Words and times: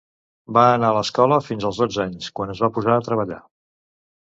Va 0.57 0.63
anar 0.77 0.89
a 0.93 1.03
escola 1.07 1.37
fins 1.49 1.67
als 1.69 1.83
dotze 1.83 2.03
anys, 2.07 2.33
quan 2.41 2.55
es 2.57 2.65
va 2.67 2.73
posar 2.79 2.99
a 2.99 3.07
treballar. 3.11 3.41